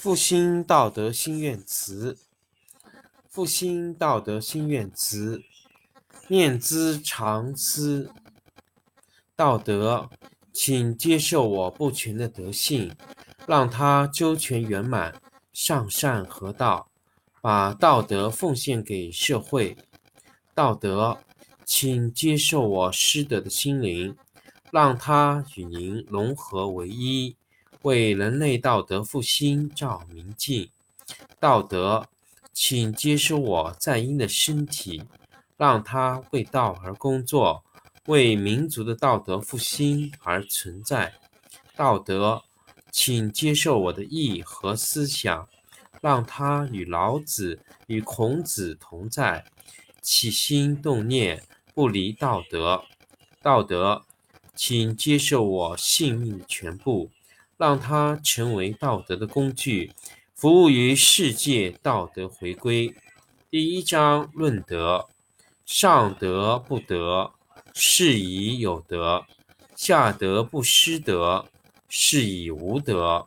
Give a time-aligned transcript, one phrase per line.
[0.00, 2.16] 复兴道德心愿词，
[3.28, 5.42] 复兴道德心愿词，
[6.28, 8.12] 念兹常思。
[9.34, 10.08] 道德，
[10.52, 12.94] 请接受我不全的德性，
[13.44, 15.20] 让它周全圆满，
[15.52, 16.88] 上善合道，
[17.40, 19.76] 把道德奉献给社会。
[20.54, 21.18] 道德，
[21.64, 24.16] 请接受我失德的心灵，
[24.70, 27.34] 让它与您融合为一。
[27.82, 30.70] 为人类道德复兴照明镜，
[31.38, 32.08] 道德，
[32.52, 35.04] 请接收我在阴的身体，
[35.56, 37.64] 让它为道而工作，
[38.06, 41.14] 为民族的道德复兴而存在。
[41.76, 42.42] 道德，
[42.90, 45.48] 请接受我的意和思想，
[46.00, 49.44] 让它与老子、与孔子同在，
[50.02, 52.82] 起心动念不离道德。
[53.40, 54.04] 道德，
[54.56, 57.10] 请接受我性命全部。
[57.58, 59.92] 让它成为道德的工具，
[60.32, 62.94] 服务于世界道德回归。
[63.50, 65.08] 第一章论德：
[65.66, 67.32] 上德不德，
[67.74, 69.26] 是以有德；
[69.74, 71.46] 下德不失德，
[71.88, 73.26] 是以无德。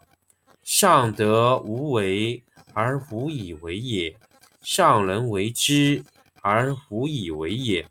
[0.64, 2.42] 上德无为
[2.74, 4.16] 而无以为也，
[4.62, 6.06] 上人为之
[6.42, 7.86] 而无以为也，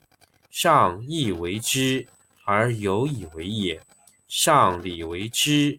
[0.50, 2.06] 上义为之
[2.46, 3.82] 而有以为也，
[4.26, 5.78] 上礼为之。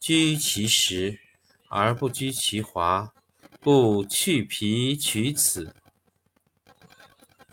[0.00, 1.18] 居其实
[1.68, 3.12] 而不居其华，
[3.60, 5.74] 故去皮取此。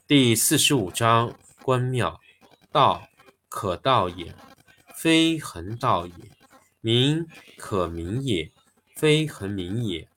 [0.07, 2.19] 第四十五章：关庙。
[2.71, 3.07] 道
[3.47, 4.35] 可道也，
[4.93, 6.13] 非恒道也；
[6.81, 7.25] 名
[7.55, 8.51] 可名也，
[8.95, 10.07] 非恒名也。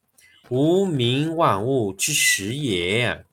[0.48, 3.24] 无名，万物之始也；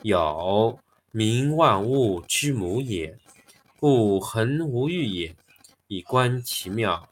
[0.00, 0.78] 有
[1.10, 3.18] 名，万物之母也。
[3.78, 5.36] 故恒无欲也，
[5.86, 7.11] 以观其妙。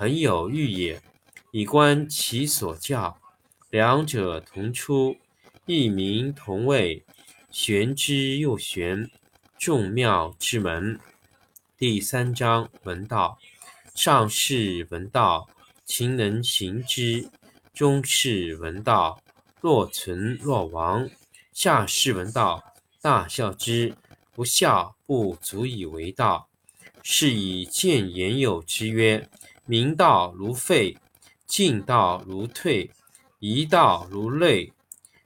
[0.00, 1.02] 恒有欲也，
[1.50, 3.20] 以观其所教。
[3.68, 5.18] 两者同出，
[5.66, 7.04] 异名同谓，
[7.50, 9.10] 玄之又玄，
[9.58, 10.98] 众妙之门。
[11.76, 13.38] 第三章：闻道。
[13.94, 15.46] 上士闻道，
[15.84, 17.28] 勤能行之；
[17.74, 19.22] 中士闻道，
[19.60, 21.10] 若存若亡；
[21.52, 22.72] 下士闻道，
[23.02, 23.94] 大孝之。
[24.32, 26.48] 不孝，不足以为道。
[27.02, 29.28] 是以见言有之曰。
[29.66, 30.96] 明道如废，
[31.46, 32.90] 进道如退，
[33.38, 34.72] 一道如累，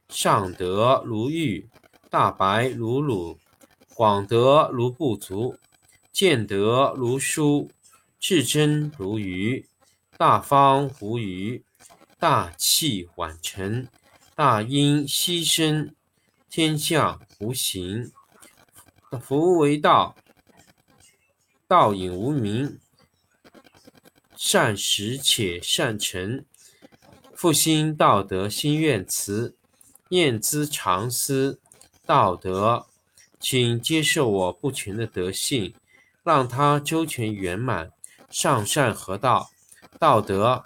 [0.09, 1.67] 上德如玉，
[2.09, 3.39] 大白如鲁，
[3.93, 5.57] 广德如不足，
[6.11, 7.69] 见德如疏，
[8.19, 9.67] 至真如愚，
[10.17, 11.63] 大方无余，
[12.19, 13.87] 大器晚成，
[14.35, 15.93] 大音希声，
[16.49, 18.11] 天下无形。
[19.21, 20.15] 夫为道，
[21.67, 22.79] 道隐无名。
[24.37, 26.43] 善始且善成，
[27.33, 29.55] 复兴道德心愿词，
[30.09, 31.59] 念兹常思。
[32.05, 32.85] 道德，
[33.39, 35.73] 请接受我不全的德性，
[36.23, 37.91] 让它周全圆满，
[38.29, 39.49] 上善合道。
[39.97, 40.65] 道德，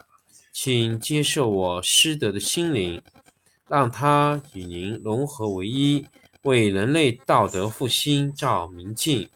[0.51, 3.01] 请接受我失德的心灵，
[3.69, 6.07] 让它与您融合为一，
[6.41, 9.29] 为人类道德复兴照明镜。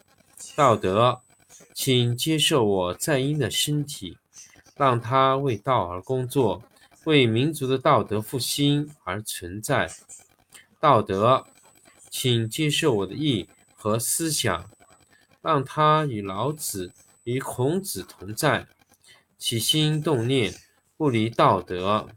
[0.54, 1.22] 道德，
[1.72, 4.18] 请接受我在阴的身体。
[4.76, 6.62] 让他为道而工作，
[7.04, 9.90] 为民族的道德复兴而存在。
[10.80, 11.46] 道德，
[12.10, 14.70] 请接受我的意和思想，
[15.40, 16.92] 让他与老子、
[17.22, 18.66] 与孔子同在，
[19.38, 20.52] 起心动念
[20.96, 22.08] 不离道德。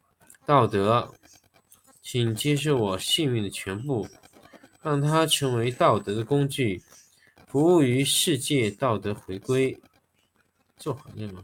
[0.45, 1.13] 道德，
[2.01, 4.07] 请接受我性命的全部，
[4.81, 6.81] 让它成为道德的工具，
[7.47, 9.77] 服务于世界道德回归。
[10.77, 11.43] 做好念吗？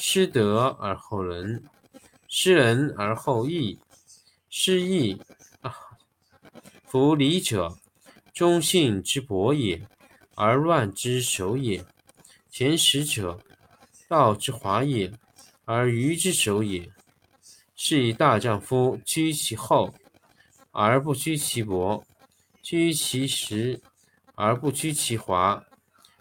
[0.00, 1.64] 失德而后仁，
[2.28, 3.80] 失仁而后义，
[4.48, 5.20] 失义
[5.60, 5.74] 啊！
[6.84, 7.76] 夫礼者，
[8.32, 9.88] 忠信之薄也，
[10.36, 11.84] 而乱之首也。
[12.48, 13.40] 前识者，
[14.06, 15.12] 道之华也，
[15.64, 16.88] 而愚之首也。
[17.74, 19.92] 是以大丈夫居其厚
[20.70, 22.04] 而不居其薄，
[22.62, 23.80] 居其实
[24.36, 25.64] 而不居其华，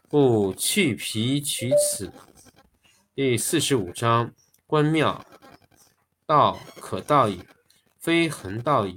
[0.10, 2.12] 故去皮取此。
[3.18, 4.32] 第四十五章：
[4.68, 5.26] 关庙，
[6.28, 7.40] 道可道也，
[7.98, 8.94] 非恒道也；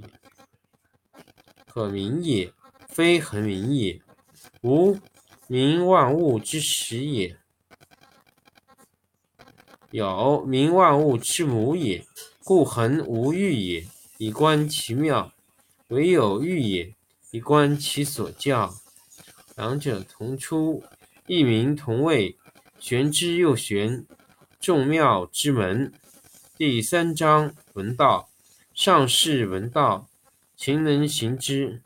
[1.65, 2.53] 可名也，
[2.87, 3.99] 非恒名也。
[4.61, 4.99] 无
[5.47, 7.37] 名，万物之始也；
[9.89, 12.05] 有名，万物之母也。
[12.43, 13.87] 故恒无欲也，
[14.19, 15.31] 以观其妙；
[15.87, 16.93] 惟有欲也，
[17.31, 18.75] 以观其所教。
[19.55, 20.83] 两者同出，
[21.25, 22.37] 异名同谓，
[22.81, 24.07] 玄之又玄，
[24.59, 25.93] 众妙之门。
[26.57, 28.27] 第三章：闻道，
[28.73, 30.09] 上士闻道，
[30.55, 31.83] 勤能行之。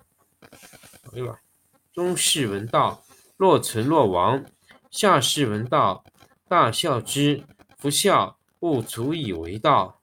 [1.91, 3.03] 中士闻道，
[3.35, 4.45] 若存若亡；
[4.89, 6.05] 下士闻道，
[6.47, 7.43] 大孝之。
[7.77, 9.99] 不孝，不足以为道。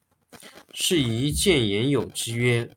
[0.75, 2.69] 是以见言有之曰：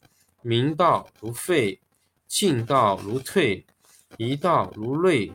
[0.41, 1.81] 明道如废，
[2.29, 3.65] 进道如退，
[4.15, 5.33] 一道如累，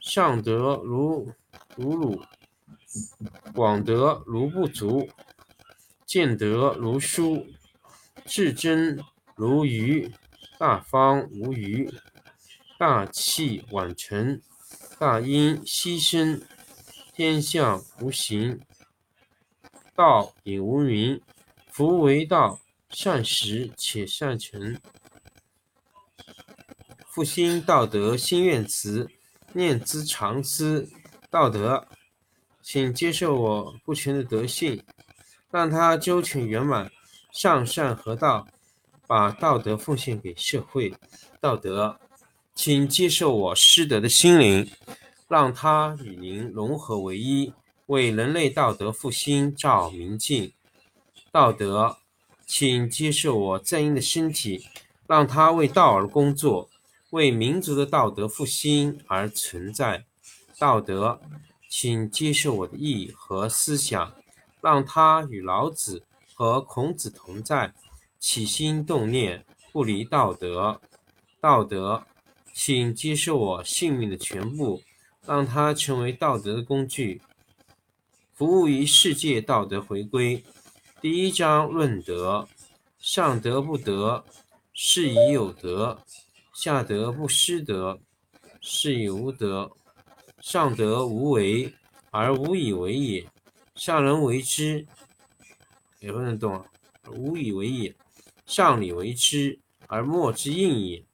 [0.00, 1.32] 上德如
[1.76, 2.22] 如鲁，
[3.54, 5.08] 广德如不足，
[6.06, 7.46] 见德如疏，
[8.24, 8.98] 至真
[9.34, 10.10] 如愚，
[10.58, 11.92] 大方无余，
[12.78, 14.40] 大器晚成，
[14.98, 16.40] 大音希声，
[17.12, 18.60] 天下无形，
[19.94, 21.20] 道隐无名。
[21.70, 22.58] 夫为道，
[22.88, 24.80] 善始且善成。
[27.06, 29.10] 复兴道德，心愿慈，
[29.52, 30.88] 念兹常思。
[31.36, 31.86] 道德，
[32.62, 34.82] 请接受我不全的德性，
[35.50, 36.90] 让它周全圆满，
[37.30, 38.48] 上善合道，
[39.06, 40.94] 把道德奉献给社会。
[41.38, 42.00] 道德，
[42.54, 44.66] 请接受我失德的心灵，
[45.28, 47.52] 让它与您融合为一，
[47.84, 50.54] 为人类道德复兴照明镜。
[51.30, 51.98] 道德，
[52.46, 54.66] 请接受我在阴的身体，
[55.06, 56.70] 让它为道而工作，
[57.10, 60.06] 为民族的道德复兴而存在。
[60.58, 61.20] 道德，
[61.68, 64.14] 请接受我的意义和思想，
[64.62, 66.02] 让它与老子
[66.34, 67.74] 和孔子同在，
[68.18, 70.80] 起心动念不离道德。
[71.40, 72.04] 道德，
[72.54, 74.82] 请接受我性命的全部，
[75.26, 77.20] 让它成为道德的工具，
[78.32, 80.42] 服务于世界道德回归。
[81.02, 82.48] 第一章论德：
[82.98, 84.24] 上德不德，
[84.72, 85.98] 是以有德；
[86.54, 88.00] 下德不失德，
[88.62, 89.70] 是以无德。
[90.48, 91.74] 上德无为
[92.12, 93.28] 而无以为也，
[93.74, 94.86] 上人为之
[95.98, 96.64] 也不能动啊，
[97.10, 97.92] 无以为也；
[98.46, 99.58] 上礼为之
[99.88, 101.04] 而莫之应也，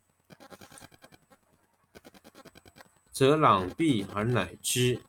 [3.11, 5.01] 则攘臂而乃之。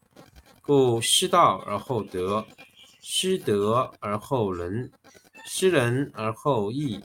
[0.62, 2.48] 故失道而后德。
[3.02, 4.90] 失德而后仁，
[5.46, 7.04] 失仁而后义，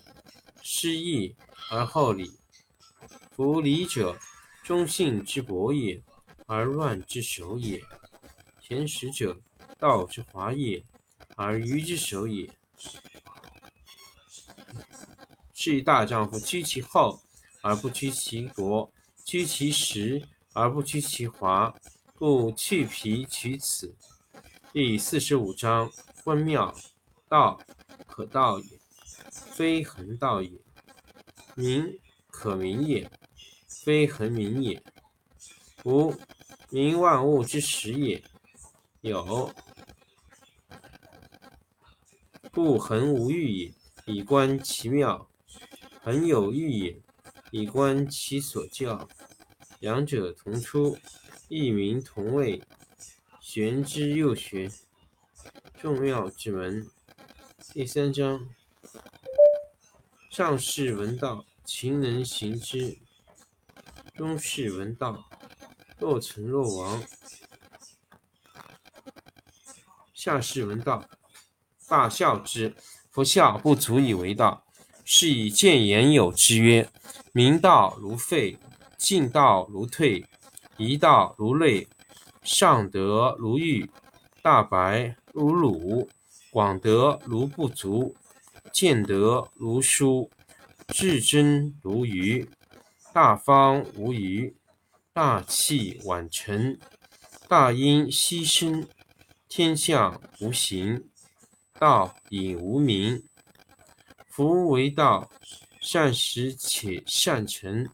[0.63, 1.35] 失义
[1.73, 2.39] 而后礼。
[3.33, 4.17] 夫礼者，
[4.63, 6.01] 忠信之薄也，
[6.49, 7.85] 而乱之首也。
[8.63, 9.39] 前识者，
[9.79, 10.83] 道之华也，
[11.37, 12.51] 而愚之首也。
[15.53, 17.21] 是以大丈夫居其厚
[17.61, 18.91] 而不居其薄，
[19.27, 21.75] 居其实而不居其华，
[22.15, 23.95] 故去皮取此。
[24.73, 25.93] 第四十五章：
[26.25, 26.75] 关庙，
[27.29, 27.61] 道
[28.07, 28.79] 可道也，
[29.31, 30.53] 非恒道也；
[31.55, 31.99] 名
[32.31, 33.11] 可名也，
[33.67, 34.83] 非恒名也。
[35.85, 36.15] 无
[36.71, 38.23] 名，万物之始也；
[39.01, 39.51] 有，
[42.53, 45.29] 故恒无欲也，以观其妙；
[46.03, 47.01] 恒有欲也，
[47.53, 49.09] 以观其所教。
[49.81, 50.99] 两者同出，
[51.49, 52.63] 异名同谓。
[53.41, 54.71] 玄之又玄，
[55.81, 56.87] 众妙之门。
[57.73, 58.47] 第三章：
[60.29, 62.99] 上士闻道，勤能行之；
[64.15, 65.31] 中士闻道，
[65.99, 67.01] 若存若亡；
[70.15, 71.05] 下士闻道，
[71.89, 72.75] 大孝之。
[73.11, 74.65] 夫孝不足以为道，
[75.05, 76.89] 是以见言有之曰：
[77.33, 78.57] 明道如废，
[78.97, 80.25] 进道如退，
[80.77, 81.89] 一道如累。
[82.43, 83.91] 上德如玉，
[84.41, 86.09] 大白如鲁，
[86.51, 88.15] 广德如不足，
[88.73, 90.31] 见德如疏，
[90.89, 92.49] 至真如愚，
[93.13, 94.57] 大方无余，
[95.13, 96.79] 大器晚成，
[97.49, 98.87] 大音希声，
[99.49, 101.09] 天下无形，
[101.79, 103.25] 道隐无名。
[104.29, 105.31] 夫为道，
[105.81, 107.89] 善始且善成。